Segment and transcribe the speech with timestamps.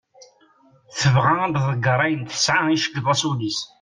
[0.99, 3.59] Tebɣa ad ḍegger ayen tesɛa iceggeḍ-as ul-is.